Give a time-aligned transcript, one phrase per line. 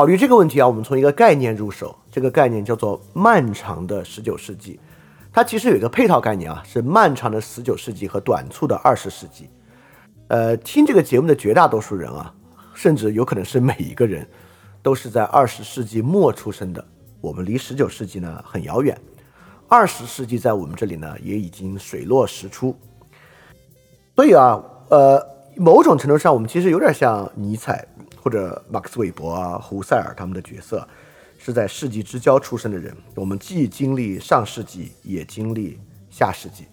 [0.00, 4.80] 考虑这个问题啊，我们从一个概念入手，这个概念叫做“漫长的十九世纪”。
[5.30, 9.50] 它其实有一个配套概念啊，是漫长的十九世纪和短促的二十世纪。
[10.28, 12.32] 呃，听这个节目的绝大多数人啊，
[12.72, 14.26] 甚至有可能是每一个人，
[14.80, 16.82] 都是在二十世纪末出生的。
[17.20, 18.98] 我们离十九世纪呢很遥远，
[19.68, 22.74] 二十世纪在我们这里呢也已经水落石出。
[24.16, 25.22] 所以啊，呃，
[25.56, 27.86] 某种程度上，我们其实有点像尼采
[28.20, 30.86] 或者马克思韦伯啊、胡塞尔他们的角色。
[31.42, 35.78] 是在世纪之交出生的人，我们既经历上世纪，也经历
[36.10, 36.66] 下世纪。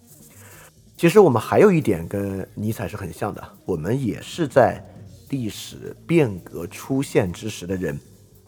[0.98, 4.84] 其实我们还有一点跟尼采是很像的，我们也是在
[5.30, 7.98] 历史变革出现之时的人。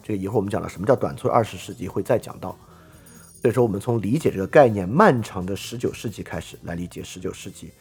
[0.02, 2.54] 这个一会儿我们讲了什么叫短促二十世纪，会再讲到。
[3.40, 7.72] 所以说，我们从理解这个概念“漫长的十九世纪”开始来理解十九世纪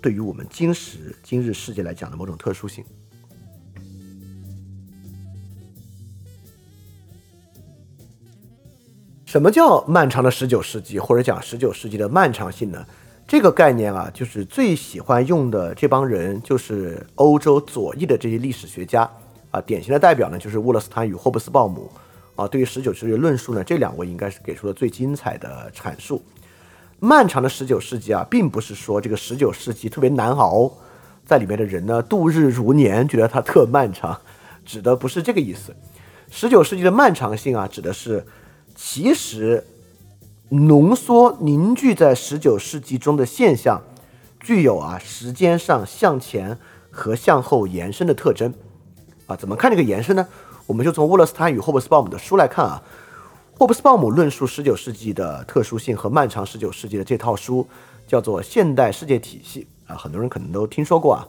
[0.00, 2.82] 对于我们今时今日世界来讲的某种特殊性。
[9.34, 12.86] 什么叫漫长的十九世纪，或者讲十九世纪的漫长性呢？
[13.26, 19.10] 这个概念啊，就是最喜欢用的这帮人，就是欧洲左翼的这些历史学家
[19.50, 19.60] 啊。
[19.62, 21.90] 典型的代表呢，就是沃勒斯坦与霍布斯鲍姆
[22.36, 22.46] 啊。
[22.46, 26.22] 对于十九世纪的论述呢，这两位应该是给出了最精彩的阐述。
[27.00, 30.70] 漫长的十九世纪啊，并不是说这个十九世纪特别难熬，
[31.26, 34.16] 在里面的人呢度日如年，觉得它特漫长，
[34.64, 35.74] 指的不是这个意思。
[36.30, 38.24] 十九世纪的漫长性啊，指的是。
[38.74, 39.64] 其实，
[40.48, 43.82] 浓缩凝聚在十九世纪中的现象，
[44.40, 46.58] 具有啊时间上向前
[46.90, 48.52] 和向后延伸的特征。
[49.26, 50.28] 啊，怎么看这个延伸呢？
[50.66, 52.82] 我们就从沃勒斯坦与霍布斯鲍姆的书来看啊。
[53.56, 57.66] 霍布斯鲍姆论述十九世纪的特殊性和漫长十九世纪的这套书，
[58.06, 61.28] 叫做《现代世界体系》啊，很多人可能都听说过啊。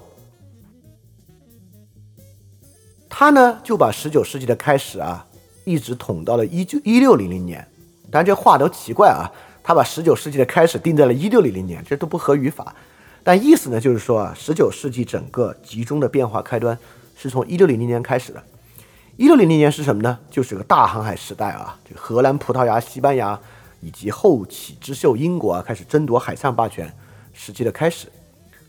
[3.07, 5.24] 他呢就把十九世纪的开始啊。
[5.65, 7.67] 一直捅到了一九一六零零年，
[8.09, 9.27] 当然这话都奇怪啊，
[9.61, 12.73] 他把十九世纪的开始定在了一六零零年，这都不合语法。
[13.23, 16.77] 但意思呢，就是说啊，十九世纪整个集中的变化开端
[17.17, 18.41] 是从一六零零年开始的。
[19.17, 20.19] 一六零零年是什么呢？
[20.29, 23.39] 就是个大航海时代啊，这荷兰、葡萄牙、西班牙
[23.81, 26.93] 以及后起之秀英国啊，开始争夺海上霸权
[27.33, 28.07] 时期的开始。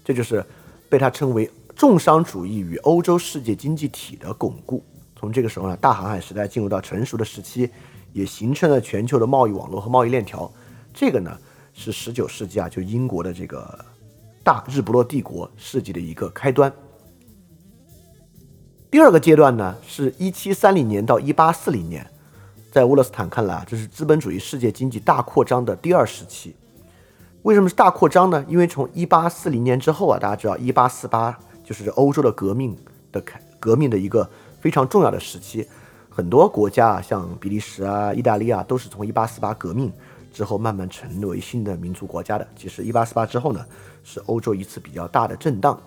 [0.02, 0.42] 这就是
[0.88, 4.82] 被他称为重商主义与欧洲世界经济体的巩固。
[5.18, 7.70] 从这个时候呢，大航海时代进入到成熟的时期，
[8.12, 10.52] 也形成了全球的贸易网络和贸易链条。
[10.92, 11.34] 这个呢，
[11.72, 13.82] 是十九世纪啊，就英国的这个
[14.44, 16.70] 大日不落帝国世纪的一个开端。
[18.90, 22.06] 第二个阶段呢，是一七三零年到一八四零年，
[22.70, 26.54] 在沃勒斯坦看来啊，这是资本主义世界经济大扩张的第二时期。
[27.42, 28.44] 为什么是大扩张呢？
[28.46, 32.76] 因为从一八四零年之后啊，大家知道一八四八就是欧洲的革命
[33.10, 34.28] 的开革命的一个。
[34.66, 35.64] 非常重要的时期，
[36.10, 39.92] 很多国家啊，像比利时啊、意大利啊，都是从1848革命
[40.32, 42.44] 之后慢慢成为新的民族国家的。
[42.56, 43.64] 其实1848之后呢，
[44.02, 45.80] 是欧洲一次比较大的震荡。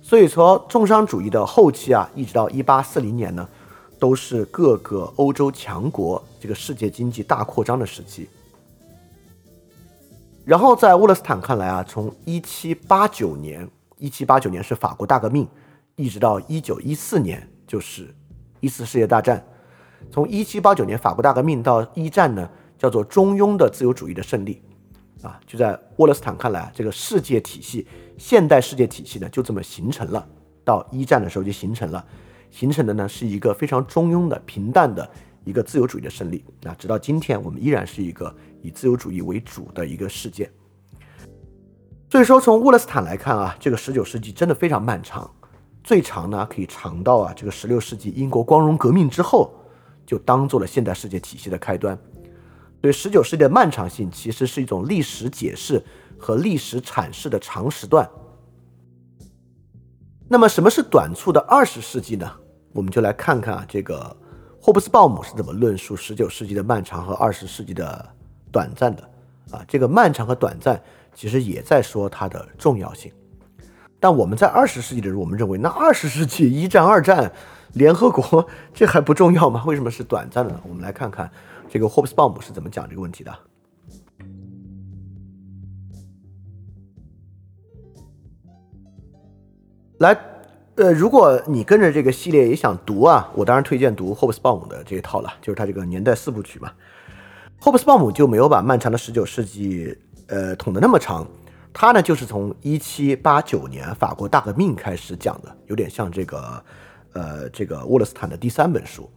[0.00, 3.46] 所以从重商主义的后期啊，一直到1840年呢，
[3.98, 8.26] 都是各个欧洲强国这个世界经济大扩张的时期。
[10.46, 13.68] 然后在沃勒斯坦看来啊，从1789年
[14.00, 15.46] ，1789年是法国大革命，
[15.94, 17.46] 一直到1914年。
[17.68, 18.12] 就是
[18.58, 19.44] 一次世界大战，
[20.10, 24.60] 从一七八九年法国大革命到一战呢，叫做中庸的自由主义的胜利，
[25.22, 27.86] 啊，就在沃勒斯坦看来，这个世界体系，
[28.16, 30.26] 现代世界体系呢，就这么形成了。
[30.64, 32.04] 到一战的时候就形成了，
[32.50, 35.08] 形成的呢是一个非常中庸的、平淡的
[35.44, 36.44] 一个自由主义的胜利。
[36.64, 40.50] 啊，直到今天，我们依然是一个以自由主义为主的一个世界。
[42.10, 45.30] 所以说，从沃勒斯坦来看啊，这个十九世纪真的非常漫长。
[45.88, 49.50] 最长呢，可以长到啊，这个十六世纪英国光荣革命之后，
[50.04, 51.98] 就当做了现代世界体系的开端。
[52.82, 55.82] 所以，十九世纪的漫长性其实是一种历史解释
[56.18, 58.06] 和历史阐释的长时段。
[60.28, 62.30] 那么，什么是短促的二十世纪呢？
[62.74, 64.14] 我们就来看看啊，这个
[64.60, 68.06] 霍布斯鲍姆是怎么论述十九世纪的漫长和二十世纪的
[68.52, 69.02] 短暂的
[69.52, 69.64] 啊。
[69.66, 70.78] 这个漫长和短暂
[71.14, 73.10] 其实也在说它的重要性。
[74.00, 77.32] 但我们在二十世纪的时候，我们认为那二十世纪一战、二战、
[77.72, 79.64] 联合国这还不重要吗？
[79.66, 80.60] 为什么是短暂的呢？
[80.68, 81.28] 我们来看看
[81.68, 83.32] 这个霍布斯鲍姆是怎么讲这个问题的。
[89.98, 90.16] 来，
[90.76, 96.70] 呃，如果你跟着这个系列也想读啊，我当然推荐读霍布斯鲍姆的这一套了，就是他这个年代四部曲嘛。
[97.60, 99.98] 霍布斯鲍姆就没有把漫长的十九世纪
[100.28, 101.26] 呃捅得那么长。
[101.80, 106.64] 他呢，就是从一七八九年法国大革命开始讲的，有点像这个，
[107.12, 109.08] 呃，这个沃勒斯坦的第三本书。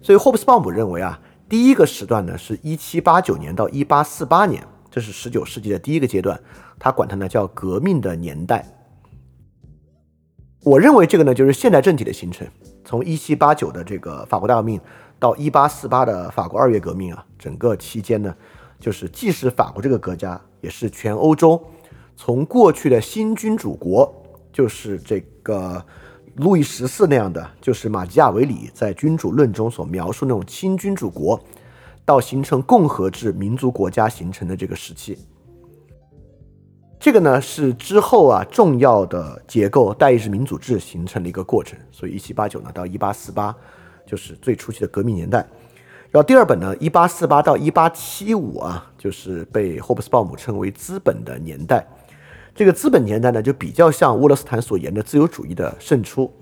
[0.00, 6.40] 所以霍布斯鲍姆认为啊，第一个时段呢是1789年到1848年，这是19世纪的第一个阶段，
[6.78, 8.64] 他管它呢叫革命的年代。
[10.62, 12.46] 我认为这个呢就是现代政体的形成，
[12.84, 14.80] 从1789的这个法国大革命
[15.18, 18.32] 到1848的法国二月革命啊，整个期间呢，
[18.78, 21.60] 就是既是法国这个国家，也是全欧洲
[22.16, 24.12] 从过去的新君主国，
[24.52, 25.84] 就是这个。
[26.36, 31.40] 路易十四那样的，就是马基亚维里在《君主论》中所描述那种新君主国，
[32.04, 35.16] 到形成共和制民族国家形成的这个时期。
[37.00, 41.78] 这个呢是之后啊重要的结构代议制民主制形成的一个过程。
[41.90, 43.56] 所以一七八九呢到一八四八
[44.04, 45.38] 就是最初期的革命年代。
[46.10, 51.86] 然后第二本呢一八四八到一八七五啊，就是被霍布斯鲍姆称为资本的年代。
[52.56, 56.32] 这个资本年代呢，就比较像沃勒斯坦所言的自由主义的胜出，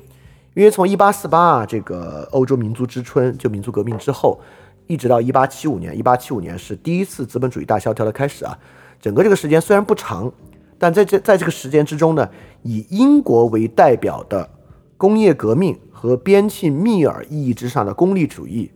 [0.55, 4.41] 因为从一八四八，这个欧洲民族之春，就民族革命之后，
[4.87, 8.57] 一直到一八七五年，一八七五年是第一次资本主义大萧条的开始啊。
[9.01, 10.33] 整个这个时间虽然不长，
[10.79, 12.31] 但在这在这个时间之中呢，
[12.63, 14.49] 以英国为代表的
[14.97, 18.71] 工业革命和边沁密尔意义之上的功利主义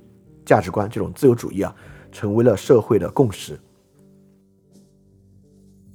[0.45, 1.73] 价值观，这种自由主义啊，
[2.11, 3.57] 成为了社会的共识。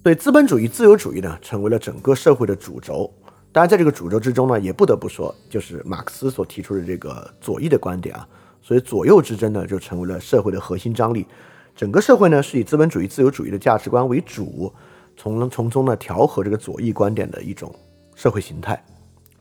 [0.04, 3.10] 所以，资本主义、自由主义呢，成为了整个社会的主轴。
[3.54, 8.28] 当然，在这个主轴之中呢，也不得不说，就是马克思所提出的这个左翼的观点啊。
[8.62, 11.26] 所以，左右之争呢，就成为了社会的核心张力。
[11.74, 14.74] 整个社会呢，是以资本主义、自由主义的价值观为主，
[15.16, 17.74] 从从中呢调和这个左翼观点的一种
[18.14, 18.84] 社会形态。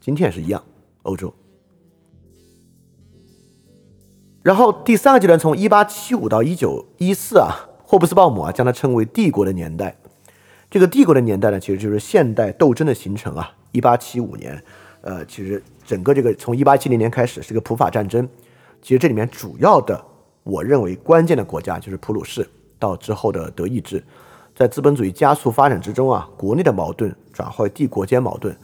[0.01, 0.63] 今天也是一样，
[1.03, 1.35] 欧洲。
[4.45, 9.97] 然后第三个阶段，从一八七五到一九一四啊，霍布斯鲍姆啊，将它称为帝国的年代。
[10.73, 13.55] 这个帝国的年代呢，其实就是现代斗争的形成啊。
[13.73, 14.59] 一八七五年，
[15.03, 18.27] 呃，其实整个这个从一八七零年开始是个普法战争。
[18.81, 20.03] 其实这里面主要的，
[20.43, 22.49] 我认为关键的国家就是普鲁士，
[22.79, 24.03] 到之后的德意志，
[24.57, 28.57] 在资本主义加速发展之中啊，国内的矛盾转化为帝国间矛盾，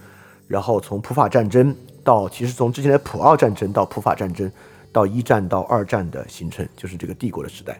[0.46, 4.50] 然后从普法战争到其实从之前的普奥战争到普法战争，
[4.90, 7.78] 到一战到二战的形成，就是这个帝国的时代。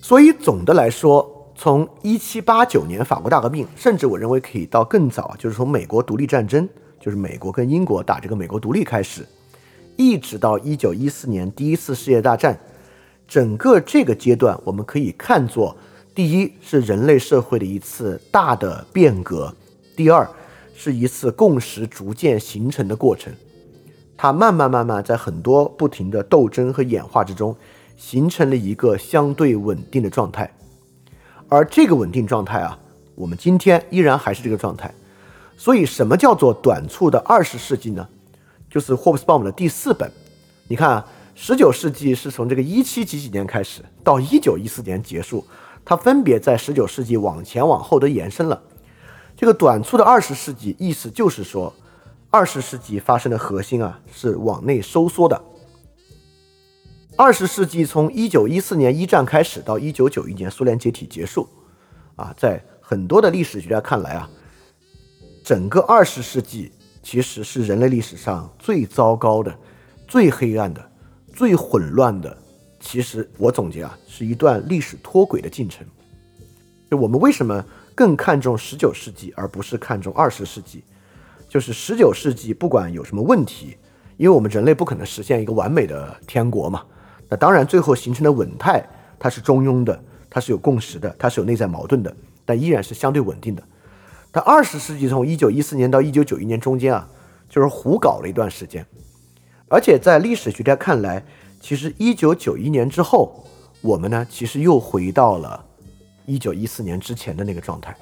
[0.00, 1.30] 所以总的来说。
[1.56, 6.68] 从一七八九年法国大革命，甚至我认为可以到更早，就是从美国独立战争，
[7.00, 9.24] 就是美国跟英国打这个美国独立开始，
[9.96, 12.58] 一直到一九一四年第一次世界大战，
[13.28, 15.76] 整个这个阶段，我们可以看作：
[16.12, 19.48] 第一是人类社会的一次大的变革；
[19.96, 20.28] 第二
[20.74, 23.32] 是一次共识逐渐形成的过程。
[24.16, 27.54] 它慢慢慢慢在很多不停的斗争和演化之中，
[27.96, 30.52] 形成了一个相对稳定的状态。
[31.48, 32.78] 而这个稳定状态啊，
[33.14, 34.92] 我们今天依然还是这个状态。
[35.56, 38.06] 所以，什么叫做短促的二十世纪呢？
[38.68, 40.10] 就是霍布斯鲍姆的第四本。
[40.66, 45.46] 你看啊，十九世纪是从这个一七几几年开始，到一九一四年结束，
[45.84, 48.60] 它分别在十九世纪往前往后都延伸了。
[49.36, 51.72] 这个短促的二十世纪，意思就是说，
[52.30, 55.40] 二十世纪发生的核心啊，是往内收缩的。
[57.16, 61.48] 二十世纪从一九一四年一战开始到一九九一年苏联解体结束，
[62.16, 64.28] 啊，在很多的历史学家看来啊，
[65.44, 66.72] 整个二十世纪
[67.04, 69.56] 其实是人类历史上最糟糕的、
[70.08, 70.84] 最黑暗的、
[71.32, 72.36] 最混乱的。
[72.80, 75.86] 其实我总结啊，是一段历史脱轨的进程。
[76.90, 80.82] 就我们为什么更看重十九世纪而不是看重二十世纪？
[81.48, 83.76] 就是十九世纪不管有什么问题，
[84.16, 86.84] 因为我们人类不可能实现一个完美的天国嘛。
[87.28, 88.84] 那当然，最后形成的稳态，
[89.18, 92.14] 它是中庸的，它是有共识的，它是有内在矛盾的，
[92.44, 93.62] 但依然是相对稳定的。
[94.30, 97.08] 但二十世纪从一九一四年到一九九一年中间啊，
[97.48, 98.84] 就是胡搞了一段时间。
[99.68, 101.24] 而且在历史学家看来，
[101.60, 103.44] 其实一九九一年之后，
[103.80, 105.64] 我们呢其实又回到了
[106.26, 107.96] 一九一四年之前的那个状态。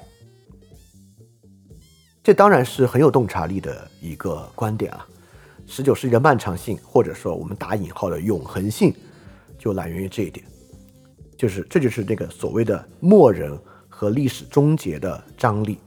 [2.23, 5.07] 这当然是很有洞察力的一个观点啊。
[5.65, 8.93] 十九世纪的漫长性，或者说我们打引号的永恒性。
[9.63, 10.45] 就来源于这一点，
[11.37, 15.79] 就是这就是那个所谓的末人和历史终结的张力。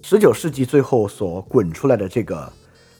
[0.00, 2.52] 十九世纪最后所滚出来的这个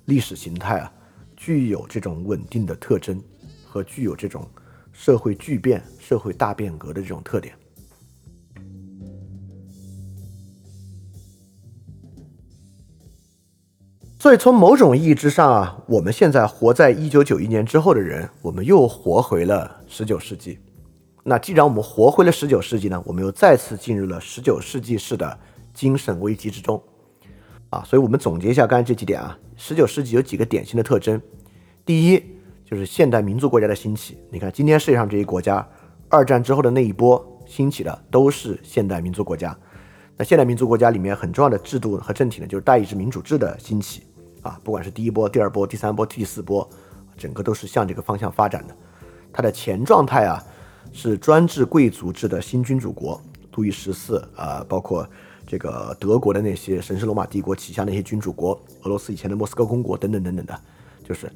[0.06, 0.92] 历史形态啊，
[1.36, 3.22] 具有这种稳定的特征
[3.64, 4.44] 和具有这种
[4.92, 7.54] 社会巨变、社会大变革的这种特点。
[14.18, 19.83] 所以从某种意义之上啊，我们现在活在一九九一年之后的人，我们又活回了。
[19.96, 20.58] 十九世纪，
[21.22, 25.38] 那既然我们活回了十九世纪呢，我们又再次进入了十九世纪式的
[25.72, 26.82] 精神危机之中，
[27.70, 31.22] 啊，所以我们总结一下刚才这几点啊，十九世纪有几个典型的特征：
[31.86, 32.20] 第一
[32.64, 34.18] 就是现代民族国家的兴起。
[34.32, 35.64] 你看，今天世界上这些国家，
[36.08, 39.56] 二战之后的那一波兴起的都是现代民族国家。
[40.16, 44.02] 那现代民族国家里面很重要的制度和政体呢，就是代议制民主制的兴起
[44.42, 44.60] 啊。
[44.64, 46.68] 不管是第一波、第二波、第三波、第四波，
[47.16, 48.76] 整个都是向这个方向发展的。
[49.34, 50.40] 它的前状态啊，
[50.92, 53.20] 是专制贵族制的新君主国，
[53.56, 55.04] 路易十四啊，包括
[55.44, 58.52] 这个德国的那些神圣罗马帝国旗下那些君主国，
[58.84, 60.60] 俄罗斯以前的莫斯科公国等等等等的，
[61.02, 61.28] 就是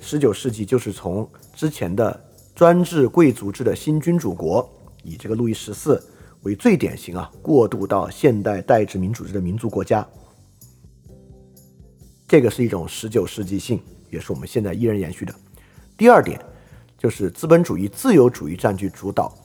[0.00, 4.70] 十九世纪就是从之前的专制贵族制的新君主国，
[5.02, 6.00] 以这个路易十四
[6.42, 10.06] 为最典型啊，过渡到现代代制民主制的民族国家，
[12.28, 13.80] 这个是一种十九世纪性，
[14.10, 15.34] 也是我们现在依然延续的。
[15.98, 16.40] 第二点。
[17.02, 19.36] 就是资本主义、自由主义占据主导，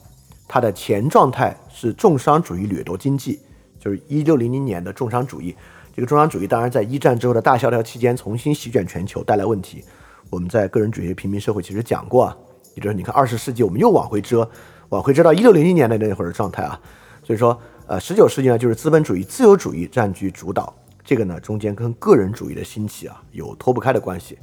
[0.46, 3.40] 它的前状态是重商主义掠夺经济，
[3.80, 5.56] 就是一六零零年的重商主义。
[5.92, 9.82] 这个重商主义当然在一战之后的大萧条期间重新席卷全球，带来问题。
[10.30, 12.36] 我们在个人主义平民社会其实讲过啊，
[12.76, 14.48] 也就是你看二十世纪我们又往回折，
[14.90, 16.80] 往回折到一六零零年的那会儿的状态啊。
[17.24, 20.72] 所以说，呃，十九世纪呢就是资本主义、自由主义占据主导，
[21.04, 24.38] 这个呢中间跟个人主义的兴起啊有脱不开的关系。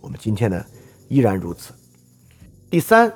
[0.00, 0.60] 我们今天呢
[1.06, 1.72] 依然如此。
[2.76, 3.10] 第三，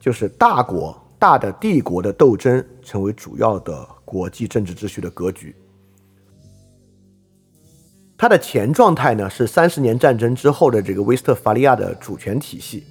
[0.00, 5.54] 就是大国、大的帝国的斗争成为主要的国际政治秩序的格局。
[8.16, 12.84] 它的前状态呢，是三十年战争之后的这个威斯特伐利亚的主权体系。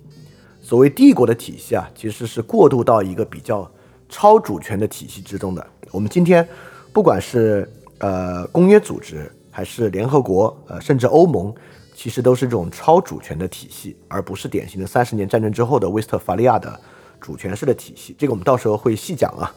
[0.61, 3.67] 所谓帝国的体系啊，其实是过渡到一个比较
[4.07, 5.67] 超主权的体系之中的。
[5.89, 6.47] 我们今天，
[6.93, 11.51] 不管是呃公约组织，还是联合国，呃，甚至欧盟。
[11.93, 16.79] 其实都是这种超主权的体系，而不是典型的三十年战争之后的威斯特伐利亚的
[17.19, 18.15] 主权式的体系。
[18.17, 19.53] 这个我们到时候会细讲啊。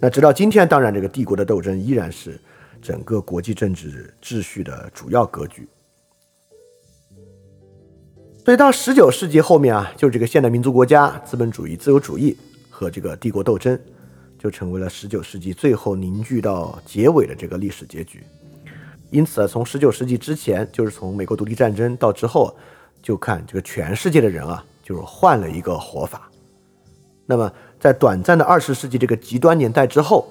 [0.00, 2.40] 那直到今天，当然这个帝国的斗争依然是
[2.80, 5.68] 整个国际政治秩序的主要格局。
[8.44, 12.36] 所以到十九世纪后面啊，就是这个现代民族国家、资本主义、自由主义
[12.70, 13.76] 和这个帝国斗争，
[14.38, 18.22] 就成为了十九世纪最后凝聚到结尾的这个历史结局。
[19.10, 22.54] 因此啊，从十九世纪之前，就是从美国独立战争到之后，
[23.00, 26.30] 就看这个全世界的人啊，就是换了一个活法。
[27.24, 30.28] 那么，在短暂的二十世纪这个极端年代之后，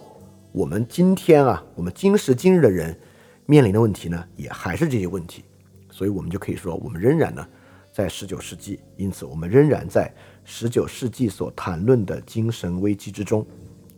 [0.51, 2.97] 我们今天啊，我们今时今日的人
[3.45, 5.43] 面临的问题呢，也还是这些问题。
[5.89, 7.45] 所以，我们就可以说，我们仍然呢，
[7.93, 8.79] 在十九世纪。
[8.97, 10.13] 因此，我们仍然在
[10.43, 13.45] 十九世纪所谈论的精神危机之中。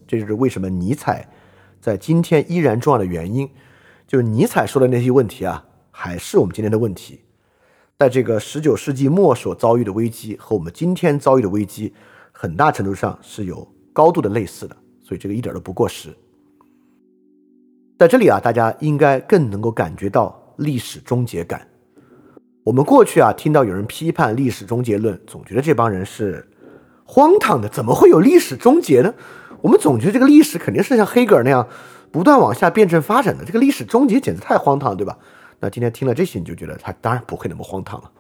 [0.08, 1.28] 这就是为什么尼采
[1.82, 3.50] 在今天依然重要的原因。
[4.08, 7.20] 就是尼采说的那些问题啊，还是我们今天的问题。
[8.00, 11.94] 在这个十九世纪末所遭遇的危机和我们今天遭遇的危机，
[12.32, 16.10] 很大程度上是有高度的类似的，所以这个一点都不过时。
[18.00, 21.68] 在这里啊，大家应该更能够感觉到历史终结感。
[22.64, 26.48] 我们过去啊，听到有人批判历史终结论，总觉得这帮人是
[27.04, 29.14] 荒唐的，怎么会有历史终结呢？
[29.62, 31.68] 我们总觉得这个历史肯定是像黑格尔那样。
[32.12, 35.18] 不断往下辩证发展的这个历史终结简直太荒唐了，对吧？
[35.60, 38.12] 那今天听了这些，你就觉得它当然不会那么荒唐了。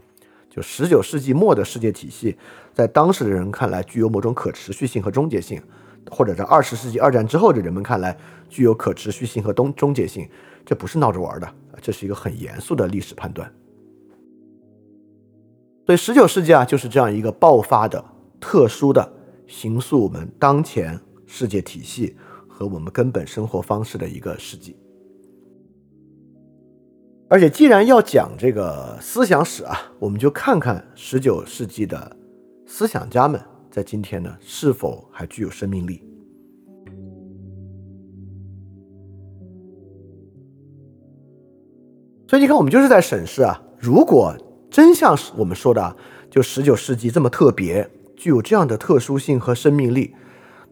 [0.49, 2.35] 就十九世纪末的世界体系，
[2.73, 5.61] 在当时的人看来具有某种可持续性和终结性，
[6.09, 8.17] 或者在二十世纪二战之后的人们看来
[8.49, 10.27] 具有可持续性和终终结性，
[10.65, 11.47] 这不是闹着玩的，
[11.79, 13.51] 这是一个很严肃的历史判断。
[15.85, 18.03] 所以十九世纪啊，就是这样一个爆发的、
[18.39, 19.13] 特殊的、
[19.45, 22.17] 形塑我们当前世界体系。
[22.57, 24.75] 和我们根本生活方式的一个世纪，
[27.29, 32.17] 而且既然要讲这个思想史啊，我们就看看十九世纪的
[32.65, 36.01] 思想家们在今天呢是否还具有生命力。
[42.27, 44.35] 所以你看，我们就是在审视啊，如果
[44.71, 45.95] 真像是我们说的，
[46.31, 50.15] 就十九世纪这么特别，具有这样的特殊性和生命力。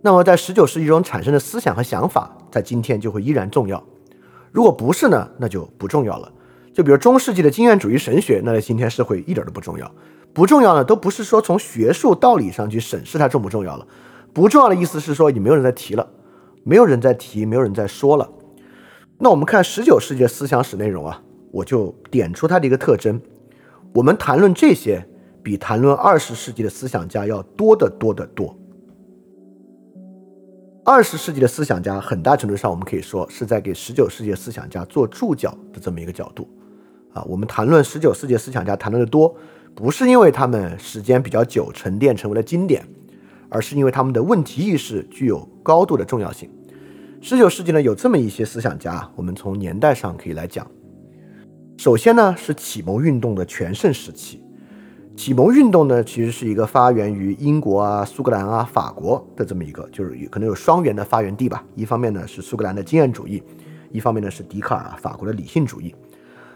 [0.06, 3.84] 那么，在十九世纪中产生的思想和想法，在今天就会依然重要。
[4.52, 6.32] 如果不是呢，那就不重要了。
[6.72, 9.92] 就比如中世纪的经验主义神学，那在今天社会一点都不重要。
[10.32, 13.88] 不重要呢，都不是说从学术道理上去审视它重不重要了。
[14.32, 16.08] 不重要的意思是说，已经没有人在提了，
[16.64, 18.30] 没有人在提，没有人在说了。
[19.18, 21.20] 那我们看十九世纪的思想史内容啊，
[21.52, 23.20] 我就点出它的一个特征：
[23.92, 25.04] 我们谈论这些，
[25.42, 28.56] 比谈论二十世纪的思想家要多得多得多。
[30.88, 36.48] 二十世纪的思想家，很大程度上我们可以说是在给十九世纪思想家做注脚的这么一个角度，
[37.12, 39.36] 啊，我们谈论十九世纪思想家谈论的多，
[39.74, 42.86] 不是因为他们时间比较久沉淀成为了经典，
[43.50, 46.48] 而是因为他们的问题意识具有高度的重要性。
[47.20, 50.70] 十九世纪呢，有这么一些思想家，我们从年代上可以来讲。
[51.80, 54.44] 首先呢，是启蒙运动的全盛时期，
[55.16, 61.64] 启蒙运动呢，其实是一个发源于英国啊、苏格兰啊、法国的这么一个，就是有可能有双元的发源地吧。
[61.74, 63.42] 一方面呢是苏格兰的经验主义，
[63.92, 65.96] 一方面呢是笛卡尔啊法国的理性主义。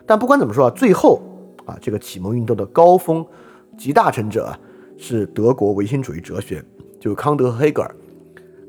[0.05, 1.21] 但不管怎么说啊，最后
[1.65, 3.25] 啊这个启蒙运动的高峰
[3.77, 4.53] 集大成者
[4.97, 6.63] 是德国唯心主义哲学，
[6.99, 7.95] 就康德和黑格尔。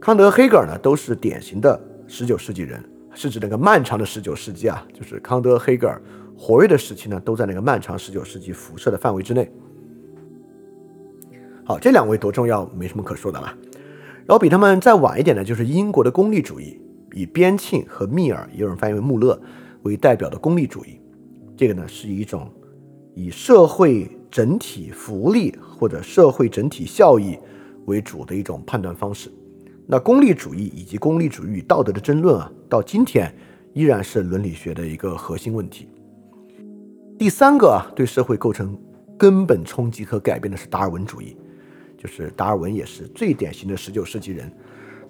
[0.00, 2.82] 康德、黑格尔呢都是典型的十九世纪人，
[3.12, 6.00] 是指那个漫长的十九世纪啊，就是康德、黑格尔
[6.38, 9.50] 活跃的时期呢，都在那个漫长十九世纪辐射的范围之内。
[11.70, 13.46] 好，这两位多重要，没什么可说的了。
[14.26, 16.80] 然后比他们再晚一点的，就是英国的功利主义，
[17.12, 19.40] 以边沁和密尔，也有人翻译为穆勒
[19.82, 20.98] 为代表的功利主义。
[21.56, 22.50] 这个呢，是一种
[23.14, 27.38] 以社会整体福利或者社会整体效益
[27.86, 29.30] 为主的一种判断方式。
[29.86, 33.32] 那功利主义以及功利主义与道德的争论啊，到今天
[33.74, 35.86] 依然是伦理学的一个核心问题。
[37.16, 38.76] 第三个啊，对社会构成
[39.16, 41.36] 根本冲击和改变的是达尔文主义。
[42.00, 44.50] 就是达尔文也是最典型的十九世纪人。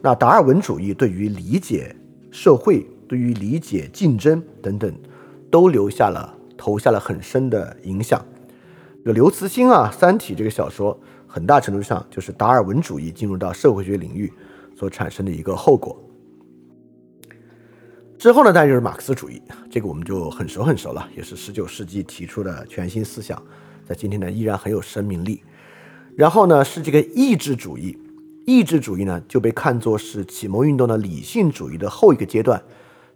[0.03, 1.95] 那达尔文主义对于理解
[2.33, 4.93] 社会、对于理解竞争等等，
[5.49, 8.21] 都留下了投下了很深的影响。
[8.99, 14.33] 这个刘慈欣啊，《三体》这个小说，很大程度上就是达尔文主义进入到社会学领域
[14.77, 15.97] 所产生的一个后果。
[18.19, 23.43] 之后呢，当然就是马克思主义，这个我们就很熟很熟了，也是十九世纪提出的全新思想，
[23.87, 25.43] 在今天呢依然很有生命力。
[26.17, 27.97] 然后呢，是这个意志主义，
[28.47, 32.63] 意志主义呢就被看作是启蒙运动的理性主义的后一个阶段，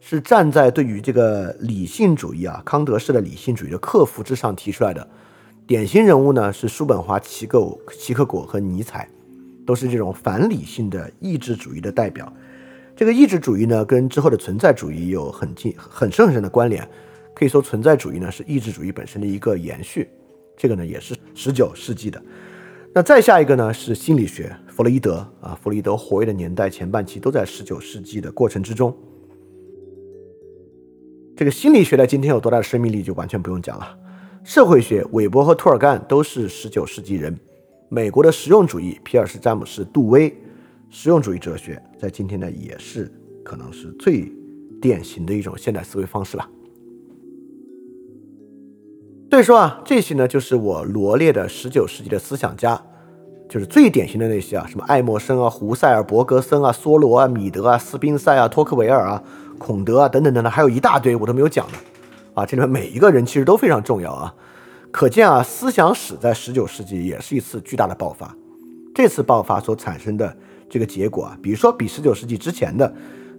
[0.00, 5.06] 是站在对于这个理性主义啊，康德式的理性主义的克服之上提出来的。
[5.66, 9.08] 典型人物呢是叔本华、齐克齐克果和尼采，
[9.66, 12.30] 都是这种反理性的意志主义的代表。
[12.94, 16.88] 这个意志主义呢，跟之后的存在主义有很近、很深很深的关联。
[17.34, 20.08] 可以说，存在主义呢是意志主义本身的一个延续。
[20.56, 22.22] 这个呢也是十九世纪的。
[22.96, 28.96] 那再下一个呢是心理学，弗洛伊德啊，弗洛伊德活跃的年代前半期都在十九世纪的过程之中。
[31.36, 33.98] 这个心理学在今天有多大的生命力就完全不用讲了。
[34.44, 37.36] 社会学，韦伯和托尔干都是十九世纪人。
[37.88, 40.32] 美国的实用主义，皮尔斯、詹姆斯、杜威，
[40.88, 44.30] 实用主义哲学在今天呢也是可能是最
[44.80, 46.48] 典型的一种现代思维方式了。
[49.34, 52.80] 所以说啊，这些呢就是我罗列的十九世纪的思想家，
[53.48, 59.20] 就是最典型的那些啊，什么爱默生啊、胡塞尔、伯格森啊、梭罗啊、米德啊、斯宾塞啊、托克维尔啊、
[59.58, 61.72] 孔德啊等等等等，还有一大堆我都没有讲的
[62.34, 62.46] 啊。
[62.46, 64.32] 这里面每一个人其实都非常重要啊。
[64.92, 68.32] 可见啊，思想史在十九世纪也是一次巨大的爆发。
[68.94, 70.32] 这次爆发所产生的
[70.70, 72.94] 这个结果啊，比如说比十九世纪之前的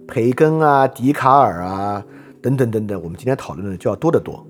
[0.06, 2.04] 培根啊、笛卡尔啊
[2.42, 4.46] 等等等等，我们今天讨论的就要多得多。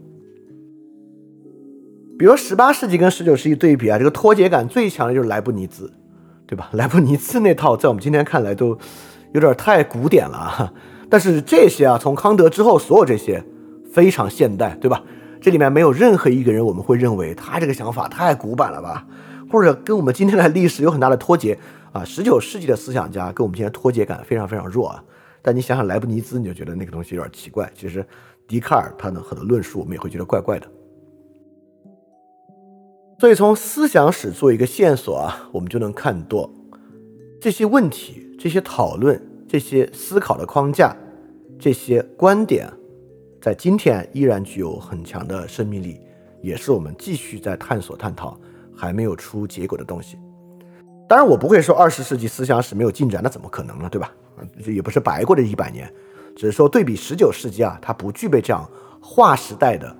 [2.19, 5.93] 比如十八世纪跟十九世纪对比啊，这个脱节感最强的就是莱布尼兹，
[6.47, 6.71] 对吧？
[6.75, 8.79] 莱布尼兹那套在我们今天看来都
[9.33, 10.73] 有点太古典了啊。
[11.11, 13.45] 但是这些啊，从康德之后，所有这些
[13.93, 15.03] 非常现代，对吧？
[15.41, 19.07] 这里面没有任何一个人我们会认为他这个想法太古板了吧，
[19.53, 21.57] 或者跟我们今天的历史有很大的脱节
[21.93, 22.03] 啊。
[22.03, 25.05] 十九世纪的思想家跟我们今天脱节感非常非常弱啊。
[25.43, 27.71] 但你想想莱布尼兹，你就觉得那个东西有点奇怪。
[27.75, 28.05] 其实
[28.49, 30.67] 笛卡尔他的很多论述，我们也会觉得怪怪的。
[33.27, 36.49] 所以，从思想史做一个线索啊，我们就能看多
[37.41, 40.97] 这些问题、这些讨论、这些思考的框架、
[41.59, 42.73] 这些观点，
[43.43, 46.01] 在今天依然具有很强的生命力，
[46.41, 48.39] 也是我们继续在探索、探讨
[48.73, 50.17] 还没有出结果的东西。
[51.09, 53.89] 当然，我不会说二十世纪思想史没有进展，那怎么可能呢？
[53.91, 54.13] 对吧？
[54.65, 55.93] 这也不是白过这一百年，
[56.37, 58.65] 只是说对比十九世纪啊，它不具备这样
[59.01, 59.97] 划时代的。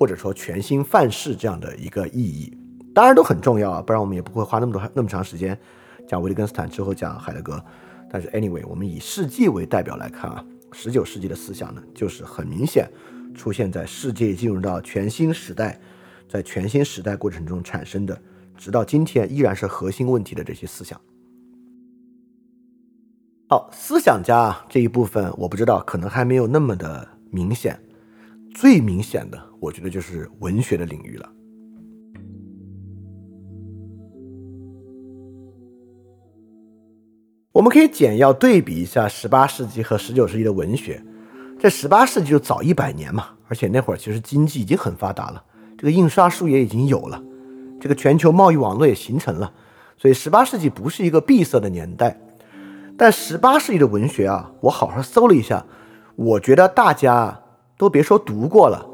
[0.00, 2.56] 或者说全新范式这样的一个意义，
[2.98, 5.56] 当然都很重要啊，不然我们也不会花那么多那么长时间
[6.08, 7.64] 讲维特根斯坦之后讲海德格。
[8.10, 12.90] 但是 anyway，我们以世纪为代表来看啊，十九世纪的思想呢，就是很明显
[13.36, 15.80] 出现在世界进入到全新时代，
[16.28, 18.20] 在全新时代过程中产生的，
[18.56, 21.00] 直到今天依然是核心问题的这些思想。
[23.48, 27.78] 好，思想家啊这一部分我不知道，可能还没有那么的明显。
[28.56, 31.32] 最明显的，我觉得就是文学的领域了。
[37.58, 41.02] 我们可以简要对比一下十八世纪和十九世纪的文学。
[41.58, 45.42] 这十八世纪就早一百年嘛，而且那会儿其实经济已经很发达了，
[45.76, 47.20] 这个印刷术也已经有了，
[47.80, 49.52] 这个全球贸易网络也形成了，
[49.96, 52.16] 所以十八世纪不是一个闭塞的年代。
[52.96, 55.66] 但十八世纪的文学啊，我好好搜了一下，
[56.14, 57.40] 我觉得大家。
[57.76, 58.84] 都别说读过了，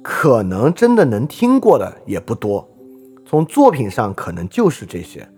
[0.00, 2.68] 可能真的能听过的也不多。
[3.26, 5.28] 从作品上可能就是这些。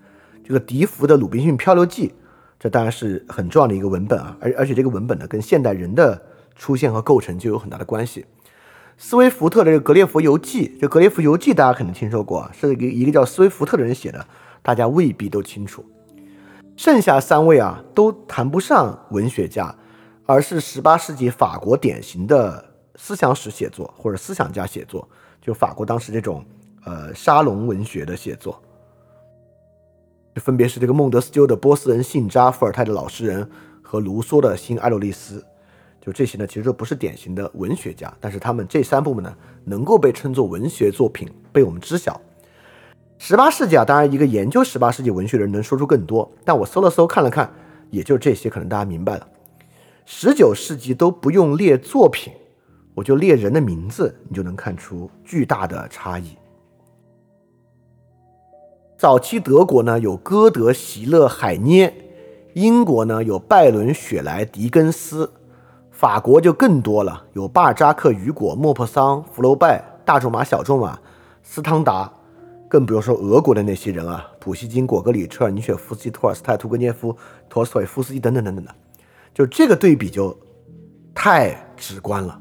[0.44, 2.08] 这个笛福的《鲁滨逊漂流记》，
[2.60, 6.20] 这当然是很重要的一个文本啊，而而且这个文本呢，跟现代人的
[6.54, 8.26] 出现和构成就有很大的关系。
[8.98, 14.26] 斯威福特的这《格列佛游记》，这《格列佛游记》大家可能听说过，啊是一个一个叫斯威福特的人写的，
[14.60, 15.82] 大家未必都清楚。
[16.76, 19.74] 剩下三位啊，都谈不上文学家，
[20.26, 22.62] 而是十八世纪法国典型的
[22.96, 25.08] 思想史写作或者思想家写作，
[25.40, 26.44] 就法国当时这种
[26.84, 28.62] 呃沙龙文学的写作。
[30.40, 33.44] 分别是这个孟德斯鸠的《波斯人信札》，伏尔泰的《老实人》
[33.82, 35.38] 和卢梭的《新爱洛利斯》，
[36.04, 39.32] 就这些呢，其实都不是典型的文学家，但是他们这三部分呢，
[39.64, 42.20] 能够被称作文学作品，被我们知晓。
[43.18, 47.52] 十八世纪啊，当然一个研究十八世纪文学的人能说出更多，但我搜了搜，看了看，
[47.90, 49.28] 也就这些，可能大家明白了。
[50.06, 52.32] 十九世纪都不用列作品，
[52.94, 56.36] 我就列人的名字，你就能看出巨大的差异。
[59.00, 61.90] 早期德国呢有歌德、席勒、海涅，
[62.52, 65.32] 英国呢有拜伦、雪莱、狄更斯，
[65.90, 70.98] 法国就更多了，有巴尔扎克、雨果、莫泊桑、福楼拜，大仲马、小仲马、
[71.42, 72.12] 斯汤达，
[72.68, 77.16] 更不用说俄国的那些人啊，普希金、果戈里、车尔尼雪夫斯基、托尔斯泰、屠格涅夫、
[77.48, 78.74] 托斯托耶夫斯基等等等等的，
[79.32, 80.38] 就这个对比就
[81.14, 82.38] 太直观了。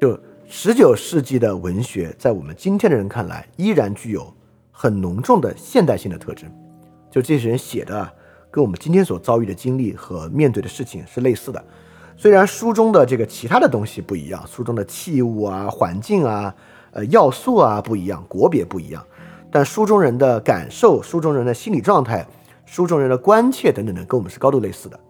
[0.00, 4.34] 就十九世纪的文学，在我们今天的人看来，依然具有。
[4.80, 6.48] 很浓重的现代性的特征，
[7.10, 8.08] 就这些人写的，
[8.48, 11.60] 跟我们今天所遭遇的经历和面对的事情是类似的。
[12.16, 16.54] 虽然书中的这个其他的东西不一样，书中的器物啊、环境啊、
[16.92, 19.04] 呃要素啊不一样，国别不一样，
[19.50, 22.24] 但书中人的感受、书中人的心理状态、
[22.64, 25.00] 书中人的关切等等的，跟我们是高度类似的。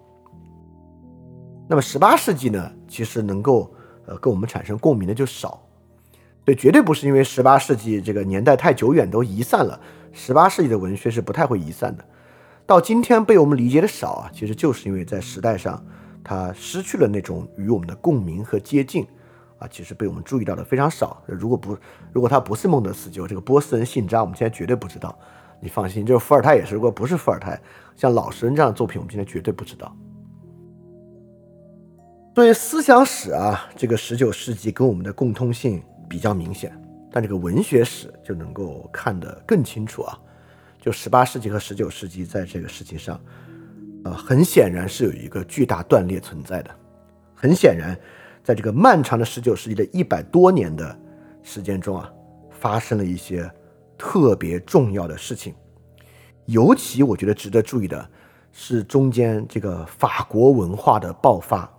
[1.68, 3.70] 那么十八世纪呢，其实能够
[4.06, 5.62] 呃跟我们产生共鸣的就少。
[6.48, 9.78] 所以，绝对不是因为十八世纪这个年代太久远都遗散了。
[10.14, 12.02] 十八世纪的文学是不太会遗散的，
[12.64, 15.84] 到今天被我们理解的少啊，其实就是因为在时代上
[16.24, 19.06] 它失去了那种与我们的共鸣和接近
[19.58, 21.22] 啊，其实被我们注意到的非常少。
[21.26, 21.76] 如果不，
[22.14, 25.14] 如果他不是孟德斯鸠这个波斯人信札，我们现在绝对不知道。
[25.60, 27.60] 你放心，就是伏尔泰也是，如果不是伏尔泰，
[27.94, 29.94] 像老实人这样的作品，我们现在绝对不知道。
[32.34, 35.82] 作为思想史啊，这个十九世纪跟我们的共通性。
[36.08, 36.72] 比较明显，
[37.12, 40.18] 但这个文学史就能够看得更清楚啊。
[40.80, 43.20] 就十八世纪和十九世纪在这个事情上，
[44.04, 46.70] 呃，很显然是有一个巨大断裂存在的。
[47.34, 47.94] 很显然，
[48.42, 50.98] 在这个漫长的十九世纪的一百多年的
[51.42, 52.10] 时间中啊，
[52.50, 53.50] 发生了一些
[53.98, 55.54] 特别重要的事情。
[56.46, 58.08] 尤其我觉得值得注意的
[58.52, 61.70] 是中间这个法国文化的爆发，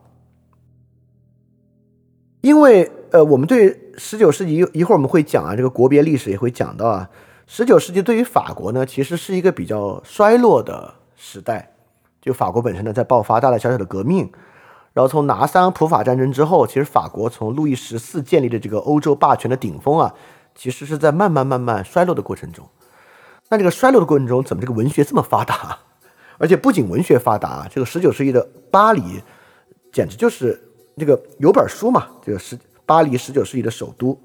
[2.41, 2.91] 因为。
[3.11, 7.09] 呃，我们对十九世纪一一会儿我们会讲啊，这个国别历史也会讲到啊。
[7.45, 11.73] 十九世纪对于法国呢，其实是一个比较衰落的时代。
[12.21, 14.31] 就法国本身呢，在爆发大大小小的革命，
[14.93, 20.13] 然后从拿桑普法战争之后，其实法国从路易十四建立的这个欧洲霸权的顶峰啊，
[20.55, 22.65] 其实是在慢慢慢慢衰落的过程中。
[23.49, 25.77] 那这个衰落的过程中，怎么这个文学这么发达？
[26.37, 29.21] 而且不仅文学发达，这个十九世纪的巴黎
[29.91, 30.61] 简直就是
[30.97, 32.57] 这个有本书嘛，这个十。
[32.89, 34.19] 巴黎十九世纪的首都，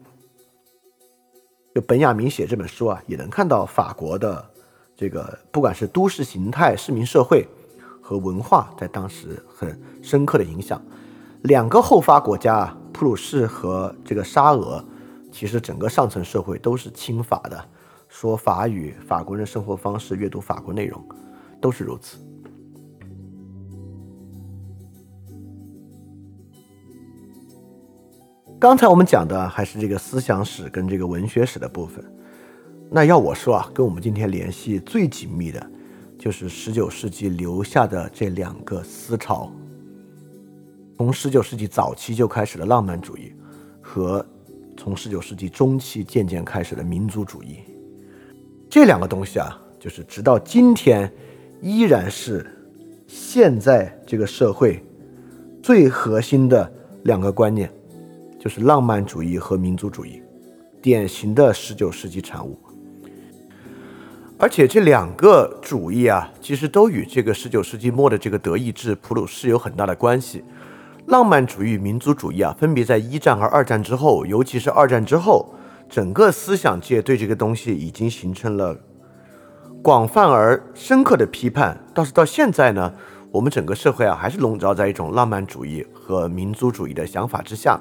[1.74, 4.42] 就本雅明写这本书啊，也能看到法国的
[4.96, 7.46] 这个不管是都市形态、市民社会
[8.00, 10.82] 和文化，在当时很深刻的影响。
[11.42, 14.82] 两个后发国家啊，普鲁士和这个沙俄，
[15.30, 17.62] 其实整个上层社会都是亲法的，
[18.08, 21.06] 说法语，法国人生活方式、阅读法国内容，
[21.60, 22.16] 都是如此。
[28.60, 32.02] 刚才我们讲的还是这个思想史跟这个文学史的部分，
[32.90, 35.70] 那要我说啊，跟我们今天联系最紧密的，
[36.18, 39.52] 就是十九世纪留下的这两个思潮，
[40.96, 43.32] 从十九世纪早期就开始的浪漫主义，
[43.82, 44.24] 和
[44.78, 47.58] 从十九世纪中期渐渐开始的民族主义，
[48.70, 51.12] 这两个东西啊，就是直到今天
[51.60, 52.46] 依然是
[53.06, 54.82] 现在这个社会
[55.62, 57.70] 最核心的两个观念。
[58.44, 60.22] 就是浪漫主义和民族主义，
[60.82, 62.58] 典型的十九世纪产物。
[64.36, 70.44] 而且这两个主义啊，其实都与这个十九世纪末的这个德意志普鲁士有很大的关系。
[71.06, 75.54] 浪漫主义、民族主义啊，分别在一战和二战之后，尤其是二战之后，
[75.88, 78.78] 整个思想界对这个东西已经形成了
[79.82, 81.82] 广泛而深刻的批判。
[81.94, 82.92] 倒是到现在呢，
[83.30, 87.80] 我们整个社会啊，还是笼罩在一种浪漫主义和民族主义的想法之下。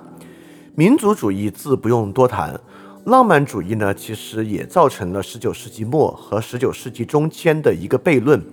[0.76, 2.60] 民族主义自不用多谈，
[3.06, 8.44] 浪漫主义呢，其实也造成了十九世纪末和十九世纪中间的一个悖论。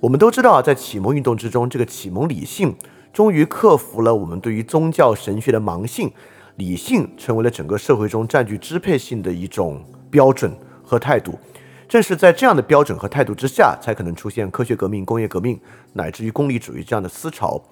[0.00, 2.74] 我们都知道，在启蒙运动之中，这个启蒙理性
[3.12, 6.10] 终于克服了我们对于宗教神学的盲性，
[6.56, 10.50] 理性成为了整个社会中占据支配性的一种标准
[10.82, 11.38] 和态度。
[11.86, 15.60] 正是在这样的标准和态度之下，才可能出现科学革命、工业革命，
[15.92, 17.62] 乃至于功利主义这样的思潮。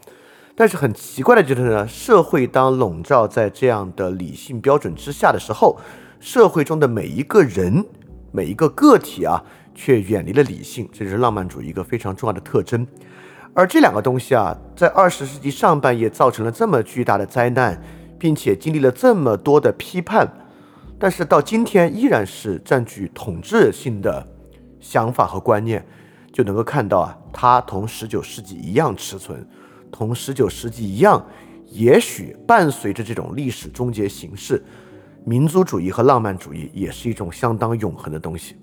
[0.61, 5.79] 但是很奇怪的就是呢，社会当笼罩在这样的理性标准之下的时候，
[6.19, 7.87] 社会中的每一个人、
[8.33, 12.85] 每一个个体啊，却远离了理性，这就是浪漫主义一个非常重要的特征。
[13.55, 17.81] 而这两个东西啊，在二十世纪上半叶造成了这么巨大的灾难，
[18.19, 20.29] 并且经历了这么多的批判，
[20.99, 24.27] 但是到今天依然是占据统治性的
[24.81, 25.87] 想法和观念，
[26.33, 29.49] 就能够看到啊，它同十九世纪一样持存。
[29.91, 31.25] 同十九世纪一样，
[31.67, 34.63] 也许伴随着这种历史终结形式，
[35.25, 38.57] 民族主义和浪漫主义也是一种相当永恒的东西。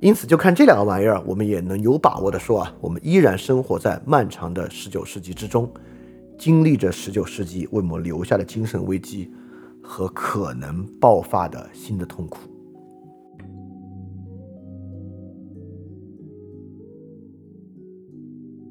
[0.00, 5.68] 因此，就看这两个玩意儿，我们也能有把握的说啊，我们依然生活在漫长的十九世纪之中，
[6.38, 9.28] 经历着十九世纪为我们留下的精神危机
[9.82, 12.38] 和可能爆发的新的痛苦。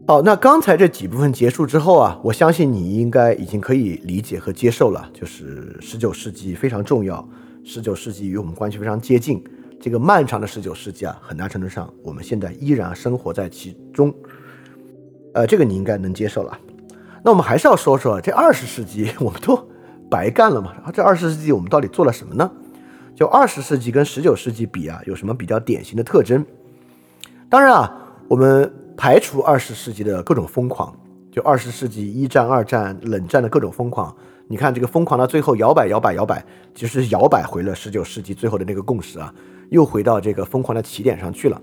[0.10, 7.28] 好，那刚才这几部分结束之后啊，我相信你应该已经可以理解和接受了，就是十九世纪非常重要，
[7.65, 9.43] 十九世纪与我们关系非常接近。
[9.82, 14.15] 这个漫长的十九世纪啊，很大程度上我们现在依然生活在其中。
[15.34, 16.58] 呃，这个你应该能接受了。
[17.22, 19.62] 那我们还是要说说这二十世纪，我们都
[20.10, 20.74] 白干了嘛？
[20.93, 22.50] 这二十世纪我们到底做了什么呢？
[23.13, 26.46] 就二十世纪跟十九世纪比啊，有什么比较典型的特征？
[27.50, 27.93] 当然啊，
[28.30, 28.72] 我们。
[28.98, 30.92] 排除二十世纪的各种疯狂，
[31.32, 34.14] 就二十世纪一战、二战、冷战的各种疯狂。
[34.48, 39.32] 你看这个疯狂到最后摇摆、摇摆、摇摆，其实摇摆回了十九世纪最后的那个共识啊，
[39.70, 41.62] 又回到这个疯狂的起点上去了。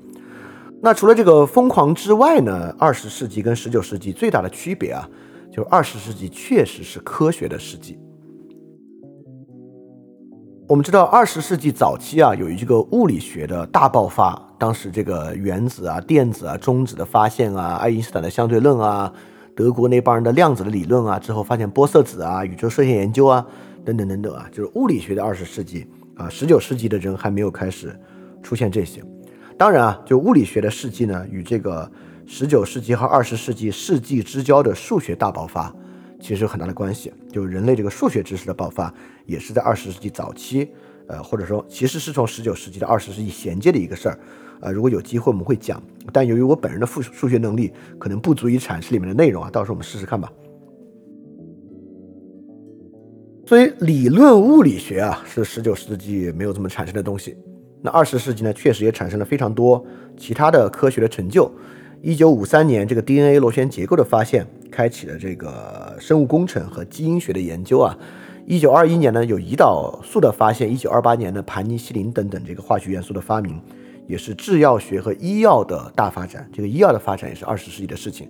[0.81, 2.73] 那除了这个疯狂之外呢？
[2.79, 5.09] 二十世纪跟十九世纪最大的区别啊，
[5.51, 7.99] 就是二十世纪确实是科学的世纪。
[10.69, 14.41] 我们知道，二十世纪早期啊，有一个物理学的大爆发。
[14.65, 19.13] 当时这个原子啊、电子啊、中子的发现啊，爱因斯坦的相对论啊，
[19.55, 23.47] 德国那帮人的量子的理论啊，之后发现玻色子啊、宇宙射线研究啊，
[23.85, 26.31] 等等等等啊，就是物理学的二十世纪啊。
[26.31, 27.95] 十九世纪的人还没有开始
[28.43, 29.05] 出现这些。
[29.59, 31.93] 当然啊，就物理学的世纪呢，与这个
[32.25, 35.71] 十九世纪和二十世纪世纪之交的数学大爆发。
[36.19, 38.91] 其实有很大的关系，就人类这个数学知识的爆发，
[39.27, 40.71] 也是在二十世纪早期，
[41.07, 44.19] 呃，或者说其实是从十九世纪到二十世纪衔接的一个事儿，
[44.61, 50.33] 呃，如果有机会我们会讲，但由于我本人的数数学能力可能不足以阐释里面的内容啊，到时候我们试试看吧。
[53.47, 57.37] 所以理论物理学啊，是十九世纪没有这么产生的东西，
[57.83, 59.85] 那二十世纪呢，确实也产生了非常多
[60.17, 61.51] 其他的科学的成就。
[62.01, 64.47] 一九五三年，这个 DNA 螺旋结构的发现。
[64.71, 67.97] 开启了这个生物工程和基因学的研究啊。
[68.45, 73.61] 一九二一年呢，有胰岛素的发现；一九二八年呢，盘尼西林等等这个化学元素的发明，
[74.07, 76.49] 也是制药学和医药的大发展。
[76.53, 78.29] 这个医药的发展也是二十世纪的事情。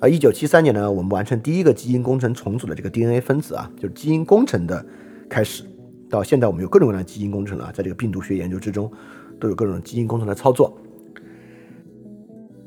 [0.00, 4.84] 而一九七三年呢，我们完成第一个基因工程重组的这个 DNA 分子啊，就是基因工程的
[5.28, 5.64] 开始。
[6.08, 8.90] 到现在，我们有各种各样的基因工程了，在这个病毒学研究之中，
[9.38, 10.76] 都有各种基因工程的操作。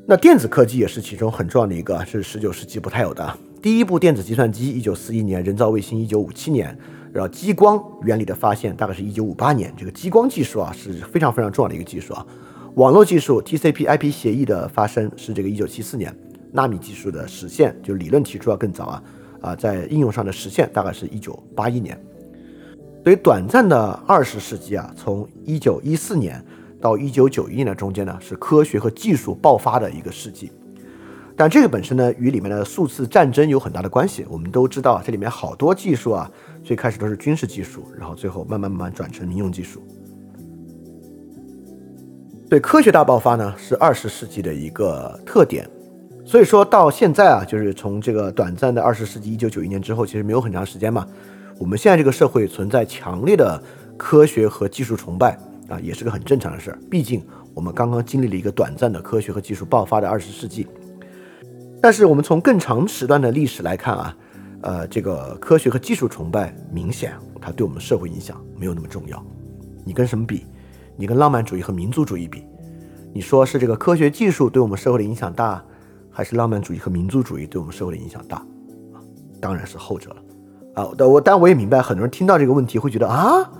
[0.06, 3.38] 那电子科技也是其中很重要的一个，是十九世纪不太有的。
[3.60, 6.74] 第一部电子计算机，一九四一年；人造卫星，一九五七年。
[7.12, 9.72] 然后激光原理的发现，大概是一九五八年。
[9.76, 12.26] 这个激光技术啊，是非常非常重要的一个技术啊。
[12.76, 16.14] 网络技术 TCP/IP 协议的发生是这个一九七四年。
[16.52, 19.02] 纳米技术的实现，就理论提出要更早啊
[19.40, 22.00] 啊，在应用上的实现大概是一九八一年。
[23.02, 26.44] 所以短暂的二十世纪啊，从一九一四年。
[26.80, 30.52] 到一九九一年的中间呢，是科学和技术爆发的一个世纪，
[31.34, 34.26] 但这个本身呢，与里面的数次战争有很大的关系。
[34.28, 36.30] 我们都知道，这里面好多技术啊，
[36.62, 39.82] 最开始都是军事技术，然后最后慢慢慢慢转成民用技术。
[42.48, 45.68] 对科学大爆发呢，是二十世纪的一个特点。
[46.24, 51.06] 所以说到现在啊，就是从这个短暂的二十世纪一九九一年之后，其实没有很长时间嘛。
[51.58, 53.62] 我们现在这个社会存在强烈的
[53.96, 55.38] 科学和技术崇拜。
[55.66, 56.78] 啊，也是个很正常的事儿。
[56.90, 60.66] 毕竟我们刚刚经历了一个短暂的科学和技术爆发的二十世纪。
[61.80, 64.16] 但是我们从更长时段的历史来看啊，
[64.60, 69.24] 呃，这个科学和技术崇拜明显它对我们社会影响没有那么重要。
[69.86, 70.44] 你跟什么比？
[70.96, 72.46] 你跟浪漫主义和民族主义比？
[73.12, 75.64] 你说是这个科学技术对我们社会的影响大，
[76.10, 78.44] 还是浪漫主义和民族主义对我们社会的影响大？
[79.40, 80.16] 当然是后者了。
[80.74, 80.90] 啊。
[80.96, 83.50] 但我但我也明白，很多人听到这个问题会觉得啊，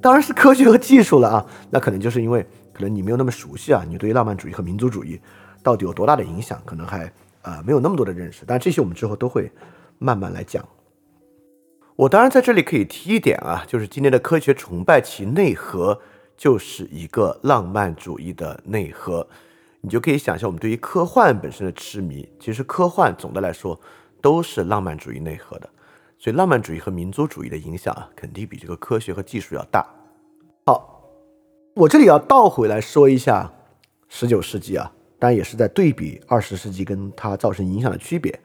[0.00, 1.46] 当然是科学和技术了啊。
[1.70, 5.20] 那可能就是因为可能你没有那么熟悉啊，你对浪漫主义和民族主义
[5.62, 8.44] 到底有多大的影响，可能还啊没有那么多的认识。
[8.46, 9.50] 但这些我们之后都会
[9.98, 10.64] 慢慢来讲。
[11.96, 16.00] 我当然在这里可以提一点啊，就是今天的科学崇拜其内核
[16.40, 19.28] 就是一个浪漫主义的内核。
[19.82, 23.78] 你就可以想象，我们对于科幻本身的痴迷，其实科幻总的来说
[24.22, 25.68] 都是浪漫主义内核的，
[26.18, 29.86] 所以浪漫主义和民族主义的影响啊，肯定比这个科学和技术要大。
[30.64, 31.04] 好，
[31.74, 33.52] 我这里要倒回来说一下
[34.08, 38.40] 十九世纪啊，当然也是在对比二十世纪跟它造成影响的区别。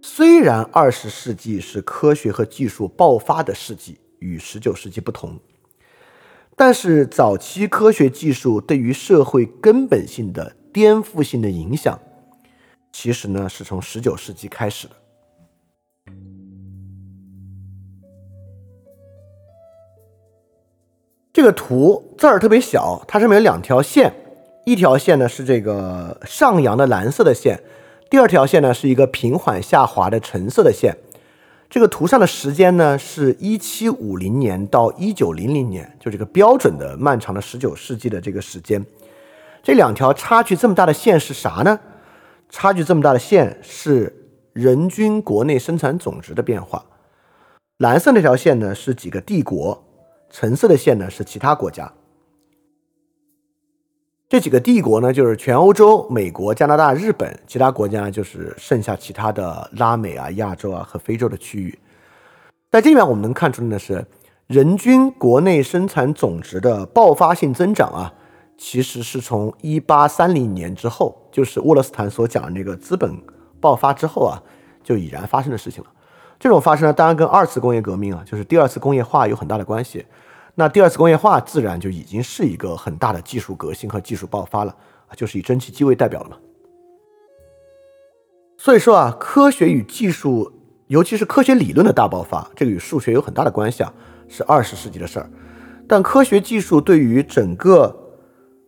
[0.00, 5.38] 虽然二十世纪是科学和技术爆发的世纪，与十九世纪不同。
[6.60, 11.96] 但是，早期科学技术对于社会根本性的颠覆性的影响，
[12.90, 14.94] 其实呢是从十九世纪开始的。
[21.32, 24.12] 这个图字儿特别小，它上面有两条线，
[24.66, 27.62] 一条线呢是这个上扬的蓝色的线，
[28.10, 30.96] 第二条线呢是一个平缓下滑的橙色的线。
[31.70, 38.82] 这个图上的时间呢，是一七五零年到一九零零年，就这个标准的漫长的十九世纪的这个时间。
[39.62, 41.78] 这两条差距这么大的线是啥呢？
[42.48, 44.10] 差距这么大的线是
[44.54, 46.82] 人均国内生产总值的变化。
[47.76, 49.84] 蓝色那条线呢是几个帝国，
[50.30, 51.92] 橙色的线呢是其他国家。
[54.28, 61.78] 这几个帝国呢，就是全欧洲、美国、加拿大、日本，其他国家呢就是剩下其他的拉美啊、亚洲啊和非洲的区域。
[62.70, 64.04] 在这里面，我们能看出的是，
[64.46, 68.12] 人均国内生产总值的爆发性增长啊，
[68.58, 73.10] 其实是从一八三零年之后，就是沃勒斯坦所讲的那个资本
[73.62, 74.42] 爆发之后啊，
[74.84, 75.88] 就已然发生的事情了。
[76.38, 80.04] 这种发生呢，当然跟二次工业革命啊，就是第二次工业化有很大的关系。
[80.60, 84.74] 那第二次工业化自然就已经是一个很大的技术革新和技术爆发了，
[85.14, 86.36] 就是以蒸汽机为代表了嘛。
[88.56, 90.50] 所以说啊，科学与技术，
[90.88, 93.94] 尤其是科学理论的大爆发，这个与数学有很大的关系啊，
[94.26, 95.30] 是二十世纪的事儿。
[95.86, 97.96] 但科学技术对于整个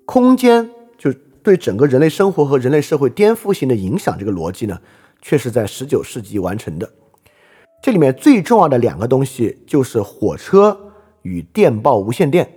[0.07, 4.79] 空间，就对整个人类生活和人类社会颠覆性的影响，这个逻辑呢，
[5.21, 6.89] 却是在十九世纪完成的。
[7.83, 10.87] 这里面最重要的两个东西就是火车。
[11.23, 12.51] 与电报无线电，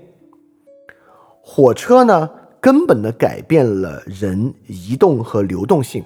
[1.41, 2.29] 火车呢，
[2.61, 6.03] 根本的改变了人移动和流动性，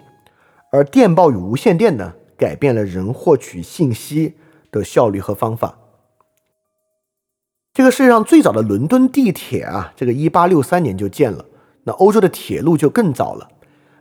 [0.72, 4.34] 而电报与无线电呢，改变了人获取信息
[4.72, 5.78] 的效率和方法。
[7.74, 11.46] 这个世界上最早的伦敦地铁啊，这个一八六三年就建了，
[11.84, 13.48] 那欧洲的铁路就更早了，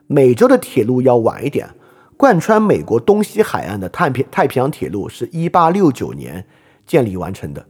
[0.06, 1.68] 美洲的铁路要晚一点，
[2.16, 6.46] 贯穿美国东西海岸的太平太平洋铁路是一八六九年
[6.86, 7.66] 建立完成的。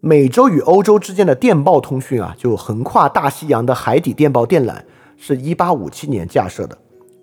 [0.00, 4.76] 美洲与欧洲之间的电报通讯啊，就横跨大西洋的海底电报电缆，
[5.16, 6.78] 是一八五七年架设的。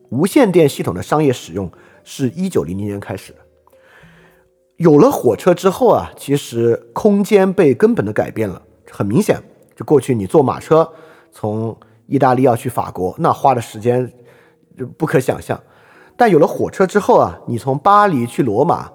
[0.10, 1.72] 无线电系统的商业使用
[2.04, 3.40] 是一九零零年开始的。
[4.76, 8.62] 有了火车之后啊，其实空间被根本的改变了。
[8.92, 9.42] 很明显，
[9.74, 10.88] 就过去你坐马车
[11.32, 11.76] 从
[12.08, 14.12] 意大利要去法国，那花的时间
[14.78, 15.58] 就不可想象。
[16.18, 18.92] 但有了火车之后啊，你从巴黎去罗马，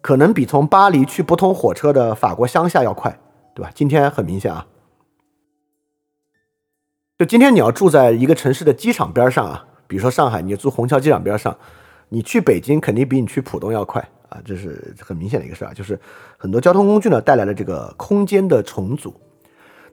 [0.00, 3.18] 可能比从巴黎去不通火车的法国乡下要快。
[3.54, 3.70] 对吧？
[3.72, 4.66] 今天很明显啊，
[7.16, 11.56] 就今天你要住在一个城市的机场边上啊，比如说上海，你住虹桥机场边上，
[12.08, 15.72] 你去北京肯定比你去浦东要快啊，这是很明显的一个事儿啊。
[15.72, 15.96] 就是
[16.36, 19.14] 很多交通工具呢带来了这个空间的重组，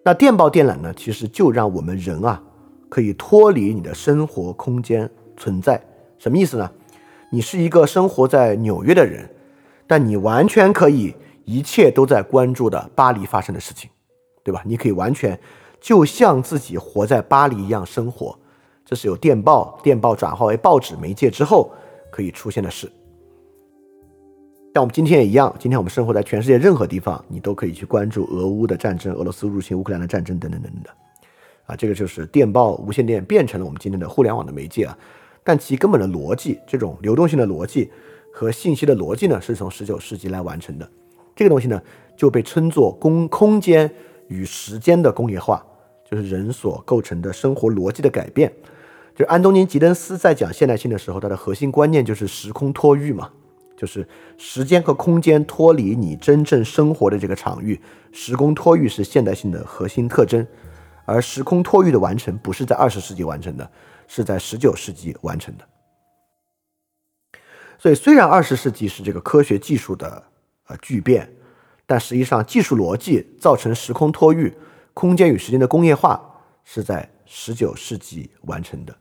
[0.03, 2.41] 那电报电缆呢，其实就让我们人啊
[2.89, 5.07] 可以脱离你的生活空间
[5.37, 5.79] 存在。
[6.17, 6.71] 什么意思呢？
[7.29, 9.29] 你是一个生活在纽约的人，
[9.85, 11.15] 但你完全可以。
[11.45, 13.89] 一切都在关注的巴黎发生的事情，
[14.43, 14.61] 对吧？
[14.65, 15.39] 你可以完全
[15.79, 18.37] 就像自己活在巴黎一样生活，
[18.85, 21.71] 这是有电报、电报转化为报纸媒介之后
[22.11, 22.91] 可以出现的事。
[24.73, 30.89] 像我们今天也一样，今天我们生活在全世界任何地方，你都可以去关注俄乌的战争、俄罗斯入侵乌克兰的战争等等等等的。
[31.65, 34.97] 啊，这个就是电报、无线电变成了我们今天的互联网的媒介啊。
[35.43, 37.91] 但其根本的逻辑，这种流动性的逻辑
[38.33, 40.89] 和信息的逻辑呢，是从十九世纪来完成的。
[41.35, 41.81] 这个东西呢，
[42.15, 43.91] 就被称作空空间
[44.27, 45.65] 与时间的工业化，
[46.09, 48.51] 就是人所构成的生活逻辑的改变。
[49.13, 53.29] 就是安东尼·吉登斯在讲现代性的时候，他的核心观念就是时空脱域嘛，
[53.75, 54.07] 就是
[54.37, 57.79] 时间和空间脱离你真正生活的这个场域，
[58.11, 60.45] 时空脱域是现代性的核心特征。
[61.05, 63.69] 而时空脱域的完成不是在二十世纪完成的，
[64.07, 65.65] 是在十九世纪完成的。
[67.77, 70.23] 所以虽然二十世纪是这个科学技术的
[70.71, 71.29] 呃巨变，
[71.85, 74.53] 但实际上技术逻辑造成时空托域、
[74.93, 76.19] 空间与时间的工业化
[76.63, 78.95] 是在十九世纪完成的。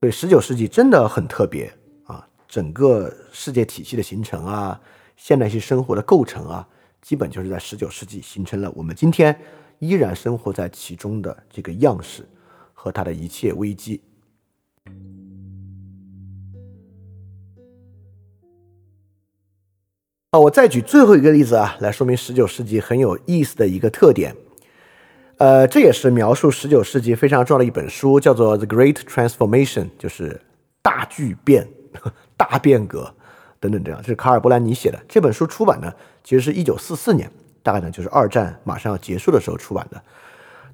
[0.00, 1.72] 所以十九世纪真的很特别
[2.04, 4.78] 啊，整个世界体系的形成啊，
[5.16, 6.68] 现代性生活的构成啊，
[7.00, 9.34] 基本就是在十九世纪形成了我们今天
[9.78, 12.28] 依然生活在其中的这个样式
[12.74, 14.02] 和它的一切危机。
[20.30, 24.34] 啊，我再举最后一个例子啊，来说明十九世纪很有意思的一个特点。
[25.38, 30.40] 呃，这也是描述十九世纪非常重要的一本书，叫做《The Great Transformation》，就是
[30.82, 31.68] 大巨变、
[32.36, 33.14] 大变革
[33.60, 34.00] 等等这样。
[34.02, 35.92] 这是卡尔·波兰尼写的这本书出版呢，
[36.24, 37.30] 其实是一九四四年，
[37.62, 40.02] 大概呢就是二战马上要结束的时候出版的。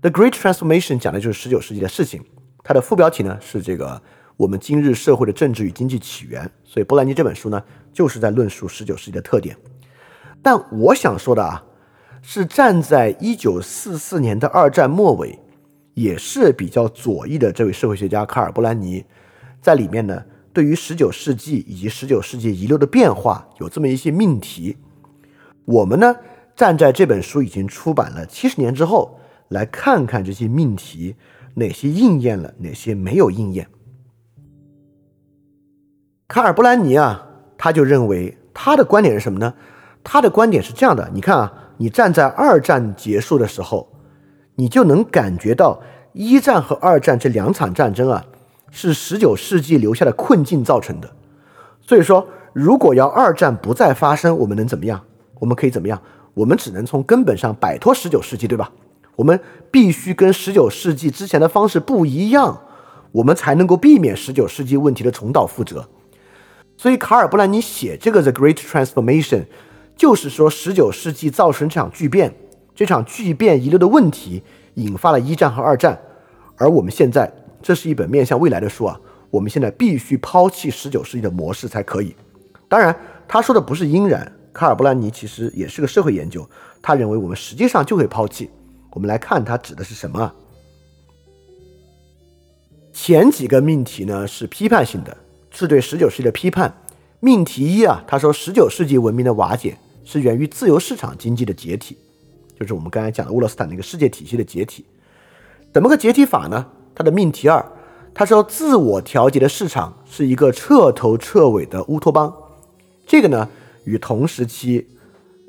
[0.11, 2.25] 《The Great Transformation》讲的就是十九世纪的事情，
[2.65, 4.01] 它的副标题呢是这个
[4.37, 6.51] 我们今日社会的政治与经济起源。
[6.65, 7.63] 所以波兰尼这本书呢，
[7.93, 9.57] 就是在论述十九世纪的特点。
[10.43, 11.65] 但我想说的啊。
[12.25, 15.41] 是站在一九四四年的二战末尾，
[15.95, 19.05] 也是比较左翼的这位社会学家卡尔·波兰尼，
[19.61, 20.23] 在里面呢，
[20.53, 24.77] 对于十九世纪以及十九世纪遗留的变化有这么一些命题。
[25.65, 26.15] 我们呢，
[26.55, 29.19] 站在这本书已经出版了七十年之后，
[29.49, 31.17] 来看看这些命题
[31.55, 33.67] 哪些应验了，哪些没有应验。
[36.33, 37.27] 卡尔·布兰尼啊，
[37.59, 39.53] 他就认为他的观点是什么呢？
[40.03, 41.53] 他的观点是这样的，你看啊。
[41.77, 43.87] 你站在二战结束的时候，
[44.55, 45.83] 你就能感觉到
[46.15, 48.25] 一战和二战这两场战争啊，
[48.71, 51.11] 是十九世纪留下的困境造成的。
[51.83, 55.03] 所以说，如果要二战不再发生，我们能怎么样？
[55.41, 56.01] 我们可以怎么样？
[56.33, 58.71] 我们只能从根本上摆脱十九世纪，对吧？
[59.17, 59.39] 我们
[59.71, 62.63] 必须跟十九世纪之前的方式不一样，
[63.11, 65.87] 我们才能够避免十九世纪问题的重蹈覆辙。
[66.77, 69.41] 所以，卡尔·布兰尼写这个《The Great Transformation》。
[69.95, 72.35] 就是说，十九世纪造成这场巨变，
[72.75, 74.43] 这场巨变遗留的问题，
[74.75, 76.01] 引发了一战和二战。
[76.57, 78.99] 而我们现在，这是一本面向未来的书啊，
[79.31, 82.17] 我们现在必须抛弃十九世纪的模式才可以。
[82.69, 82.97] 当然，
[83.29, 86.49] 他说的不是应然，卡尔·布兰尼其实也是个社会研究，
[86.81, 88.51] 他认为我们实际上就会抛弃。
[88.93, 90.33] 我们来看他指的是什么？
[92.93, 95.17] 前几个命题呢是批判性的，
[95.53, 96.75] 是对十九世纪的批判。
[97.21, 101.97] 命题一啊，他说十九世纪文明的瓦解是源于自由市场经济的解体，
[102.59, 104.85] 就是我们刚才讲的沃勒斯坦那个世界体系的解体。
[105.73, 106.67] 怎么个解体法呢？
[106.95, 107.65] 他的命题二，
[108.13, 112.35] 他说自我调节的市场是一个彻头彻尾的乌托邦。
[113.07, 113.49] 这个呢，
[113.85, 114.87] 与同时期，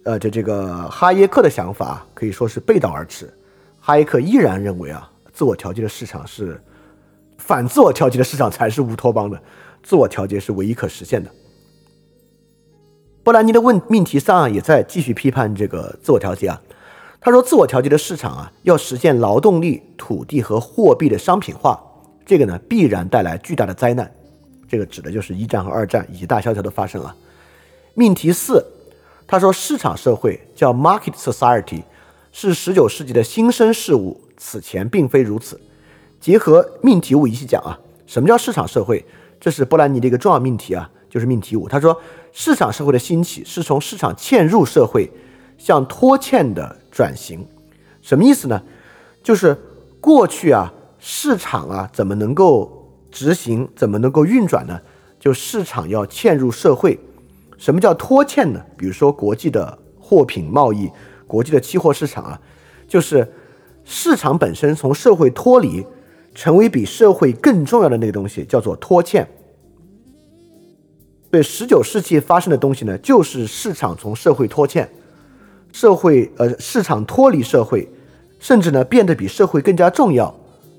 [0.04, 3.34] 呃，这这个哈耶克的想法可以说是背道而驰。
[3.80, 6.62] 哈耶克依然认为啊，自我调节的市场是
[7.38, 9.42] 反自我调节的市场才是乌托邦的，
[9.84, 11.30] 自我调节是唯一可实现的。
[13.22, 16.62] 波兰尼的问命题三啊，也在继续批判这个自我调节啊。
[17.22, 21.82] 他说，自我调节的市场啊，要实现劳动力、土地和货币的商品化，
[22.26, 24.12] 这个呢，必然带来巨大的灾难。
[24.68, 27.16] 这个指的就是一战和二战以及大萧条的发生啊。
[27.94, 28.66] 命题四，
[29.26, 31.84] 他说，市场社会叫 market society，
[32.34, 35.60] 是十九世纪的新生事物，此前并非如此。
[36.20, 39.06] 结合命题五一起讲啊，什么叫市场社会？
[39.44, 40.90] 这是波兰尼的一个重要命题啊。
[41.10, 41.96] 就是命题五，他说，
[42.32, 45.12] 市场社会的兴起是从市场嵌入社会
[45.60, 47.46] 向拖欠的转型，
[48.02, 48.64] 什么意思呢？
[49.22, 49.56] 就是
[50.02, 54.82] 过去啊，市场啊怎么能够执行，怎么能够运转呢？
[55.20, 57.00] 就市场要嵌入社会。
[57.60, 58.60] 什么叫拖欠呢？
[58.76, 60.90] 比如说国际的货品贸易，
[61.28, 62.42] 国际的期货市场啊，
[62.88, 63.32] 就是
[63.84, 65.86] 市场本身从社会脱离，
[66.34, 69.28] 成为比社会更重要的那个东西，叫做拖欠。
[71.30, 74.88] 对十九世纪发生的东西呢，就是市场从社会拖欠，
[75.72, 77.88] 社会呃市场脱离社会，
[78.40, 80.34] 甚至呢变得比社会更加重要。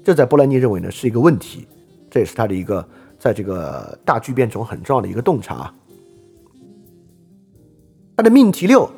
[0.04, 1.66] 这在波兰尼认为呢是一个问题，
[2.10, 2.86] 这也是他的一个
[3.18, 5.72] 在这个大巨变中很重要的一个洞察。
[8.16, 8.88] 他的命题六，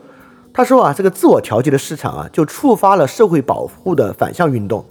[0.53, 4.85] 他说啊，这个自我调节的市场啊，就触发了社会保护的反向运动，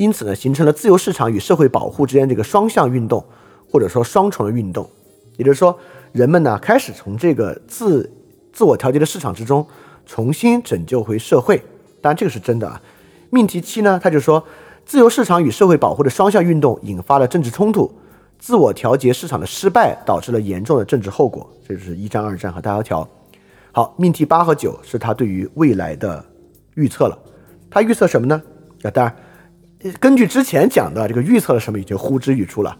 [0.00, 3.22] 因此呢，形成了自由市场与社会保护之间这个双向运动，
[3.70, 4.88] 或者说双重的运动，
[5.36, 5.78] 也就是说。
[6.12, 8.10] 人们呢开始从这个自
[8.52, 9.64] 自我调节的市场之中
[10.04, 11.56] 重新拯救回社会，
[12.02, 12.82] 当然这个是真的啊。
[13.30, 14.42] 命题七呢，他就说
[14.84, 17.88] 自由市场与社会保护的双向运动引发了政治冲突，
[18.40, 23.08] 自我调节市场的失败导致了严重的政治后果，这就是一战、二战和大萧条。
[23.70, 26.24] 好，命题八和九是他对于未来的
[26.74, 27.16] 预测了，
[27.70, 28.42] 他预测什么呢？
[28.82, 29.14] 啊，当然
[29.98, 32.76] 根据之前讲的这个预测了什么已经呼之欲出了。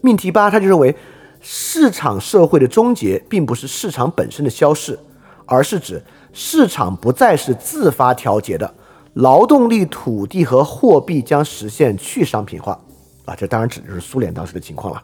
[0.00, 0.94] 命题八，他就认为，
[1.40, 4.96] 市场社会的终结，并不是市场本身的消逝，
[5.44, 6.00] 而是指
[6.32, 8.72] 市场不再是自发调节的，
[9.14, 12.78] 劳动力、土地和货币将实现去商品化。
[13.24, 15.02] 啊，这当然指的是苏联当时的情况了。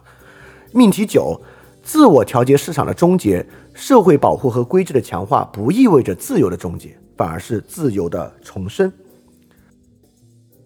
[0.71, 1.37] 命题九，
[1.81, 8.89] 自我调节市场的终结，社会保护和规制的强化，不意味着自由的终结，反而是自由的重生。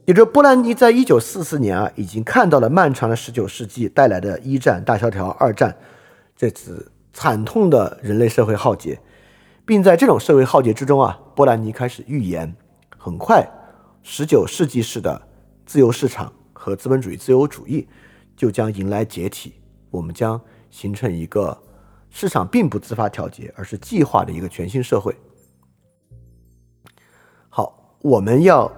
[0.07, 5.75] 也就波兰尼在一九四四年啊，已经看到了漫长的十九世纪带来的一战、大萧条、二战
[6.33, 8.97] 这次惨痛的人类社会浩劫，
[9.65, 12.55] 并在这种社会浩劫之中啊，波兰尼开始预言，
[12.97, 13.45] 很快
[14.01, 15.21] 十九世纪式的
[15.65, 17.85] 自由市场和资本主义自由主义
[18.37, 19.55] 就将迎来解体，
[19.91, 20.39] 我们将
[20.71, 21.61] 形成一个
[22.09, 25.13] 市场并不自发调节，而是计划的一个全新社会。
[27.49, 28.71] 好，我们要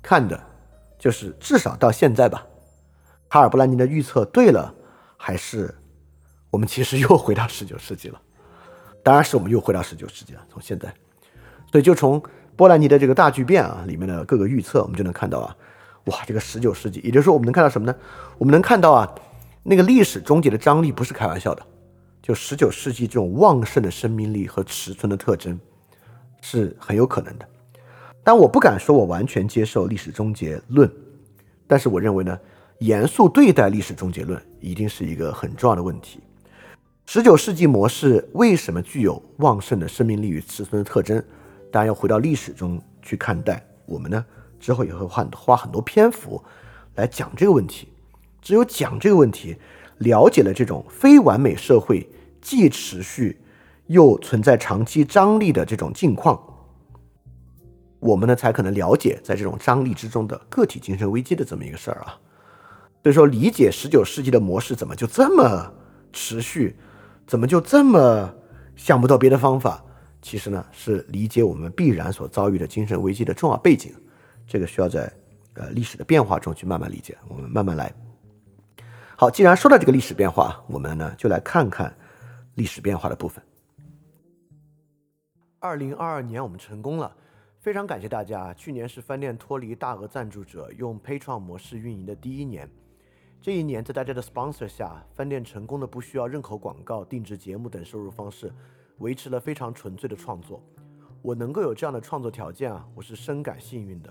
[0.00, 0.48] 看的。
[1.00, 2.46] 就是至少到现在吧，
[3.30, 4.72] 卡尔布兰尼的预测对了，
[5.16, 5.74] 还是
[6.50, 8.20] 我们其实又回到十九世纪了？
[9.02, 10.44] 当然是我们又回到十九世纪了。
[10.50, 10.92] 从现在，
[11.72, 12.22] 所以就从
[12.54, 15.56] 波兰尼的这个大巨变啊里面的各个预测，我们就能看到啊，
[16.04, 17.96] 哇，这个十九世纪，也就是说我们能看到什么呢？
[18.36, 19.10] 我们能看到啊，
[19.62, 21.62] 那个历史终结的张力不是开玩笑的，
[22.20, 25.58] 就十九世纪这种旺盛的生命力和尺寸的特征
[26.42, 27.48] 是很有可能的。
[28.30, 30.88] 但我不敢说我完全接受历史终结论，
[31.66, 32.38] 但是我认为呢，
[32.78, 36.20] 严肃对待历史终结论一定是一个很重要的问题。
[37.06, 41.20] 十九世纪模式为什么具有旺盛的生命力与尺寸的特征？
[41.72, 43.60] 当然要回到历史中去看待。
[43.84, 44.24] 我们呢
[44.60, 46.40] 之后也会花花很多篇幅
[46.94, 47.88] 来讲这个问题。
[48.40, 49.56] 只有讲这个问题，
[49.98, 52.08] 了解了这种非完美社会
[52.40, 53.40] 既持续
[53.88, 56.40] 又存在长期张力的这种境况。
[58.00, 62.18] 我们呢才可能了解在这种张力之中的个体精神危机的这么一个事儿啊，
[63.02, 65.70] 所以说理解十九世纪的模式怎么就这么
[66.12, 66.74] 持续，
[67.26, 68.34] 怎么就这么
[68.74, 69.84] 想不到别的方法？
[70.22, 73.94] 其实呢是理解我们必然所遭遇的精神危机的重要背景，
[74.46, 75.12] 这个需要在
[75.54, 77.92] 呃历史的变化中去慢慢理解，我们慢慢来。
[79.16, 81.94] 好，既然说到这个历史变化，我们呢就来看看
[82.54, 83.44] 历史变化的部分。
[85.58, 87.14] 二零二二年我们成功了。
[87.60, 88.54] 非常感谢大家！
[88.54, 92.66] 去年是饭店脱离大额赞助者，用 Patron 模式运营的第一年。
[93.38, 98.50] 这一年，在大家的 sponsor 下，饭店成功的不需要任何广告、定制节目等收入方式，
[98.96, 100.62] 维持了非常纯粹的创作。
[101.20, 104.10] 我能够有这样的创作条件啊，我是深感幸运的。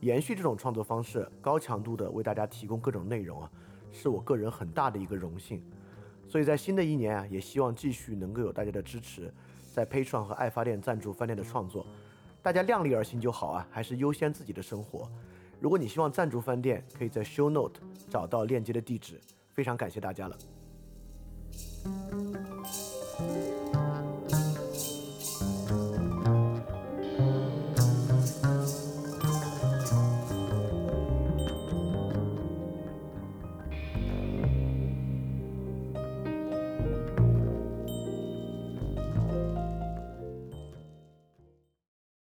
[0.00, 3.50] 延续这种创作方式，高强度的为大家提供各种内容啊，
[3.90, 5.64] 是我个人很大的一个荣幸。
[6.28, 9.32] 所以在新的一年啊，也希望继续能够有大家的支持，
[9.72, 11.86] 在 Patron 和爱发电赞助饭店的创作。
[12.42, 15.08] 大家量力而行就好啊，还是优先自己的生活。
[15.60, 17.80] 如果你希望赞助饭店，可以在 Show Note
[18.10, 19.20] 找到链接的地址。
[19.52, 20.36] 非常感谢大家了。